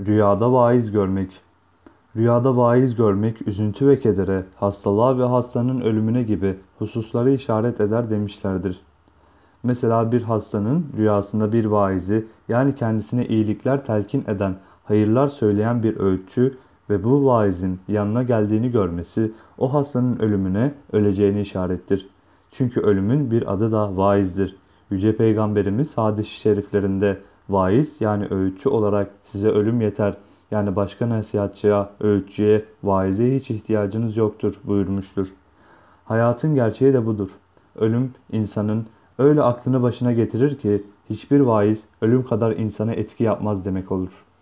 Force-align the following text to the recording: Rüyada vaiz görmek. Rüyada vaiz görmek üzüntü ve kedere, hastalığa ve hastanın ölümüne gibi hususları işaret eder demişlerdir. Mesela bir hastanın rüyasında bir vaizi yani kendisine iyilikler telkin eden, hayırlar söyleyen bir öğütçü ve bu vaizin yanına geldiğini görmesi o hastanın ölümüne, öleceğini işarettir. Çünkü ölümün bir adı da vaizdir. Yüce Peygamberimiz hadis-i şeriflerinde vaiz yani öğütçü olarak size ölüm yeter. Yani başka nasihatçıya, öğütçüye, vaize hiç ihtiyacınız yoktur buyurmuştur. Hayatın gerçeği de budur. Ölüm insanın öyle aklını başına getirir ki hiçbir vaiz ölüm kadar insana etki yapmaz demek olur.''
Rüyada 0.00 0.52
vaiz 0.52 0.90
görmek. 0.90 1.40
Rüyada 2.16 2.56
vaiz 2.56 2.94
görmek 2.94 3.48
üzüntü 3.48 3.88
ve 3.88 4.00
kedere, 4.00 4.44
hastalığa 4.56 5.18
ve 5.18 5.24
hastanın 5.24 5.80
ölümüne 5.80 6.22
gibi 6.22 6.56
hususları 6.78 7.30
işaret 7.30 7.80
eder 7.80 8.10
demişlerdir. 8.10 8.80
Mesela 9.62 10.12
bir 10.12 10.22
hastanın 10.22 10.86
rüyasında 10.96 11.52
bir 11.52 11.64
vaizi 11.64 12.26
yani 12.48 12.74
kendisine 12.74 13.26
iyilikler 13.26 13.84
telkin 13.84 14.24
eden, 14.28 14.56
hayırlar 14.84 15.28
söyleyen 15.28 15.82
bir 15.82 16.00
öğütçü 16.00 16.56
ve 16.90 17.04
bu 17.04 17.26
vaizin 17.26 17.80
yanına 17.88 18.22
geldiğini 18.22 18.70
görmesi 18.70 19.32
o 19.58 19.74
hastanın 19.74 20.18
ölümüne, 20.18 20.74
öleceğini 20.92 21.40
işarettir. 21.40 22.08
Çünkü 22.50 22.80
ölümün 22.80 23.30
bir 23.30 23.52
adı 23.52 23.72
da 23.72 23.96
vaizdir. 23.96 24.56
Yüce 24.90 25.16
Peygamberimiz 25.16 25.98
hadis-i 25.98 26.34
şeriflerinde 26.34 27.18
vaiz 27.48 27.96
yani 28.00 28.26
öğütçü 28.30 28.68
olarak 28.68 29.10
size 29.22 29.48
ölüm 29.48 29.80
yeter. 29.80 30.16
Yani 30.50 30.76
başka 30.76 31.08
nasihatçıya, 31.08 31.90
öğütçüye, 32.00 32.64
vaize 32.82 33.36
hiç 33.36 33.50
ihtiyacınız 33.50 34.16
yoktur 34.16 34.60
buyurmuştur. 34.64 35.28
Hayatın 36.04 36.54
gerçeği 36.54 36.92
de 36.92 37.06
budur. 37.06 37.30
Ölüm 37.76 38.12
insanın 38.32 38.86
öyle 39.18 39.42
aklını 39.42 39.82
başına 39.82 40.12
getirir 40.12 40.58
ki 40.58 40.84
hiçbir 41.10 41.40
vaiz 41.40 41.84
ölüm 42.02 42.26
kadar 42.26 42.52
insana 42.52 42.92
etki 42.92 43.24
yapmaz 43.24 43.64
demek 43.64 43.92
olur.'' 43.92 44.33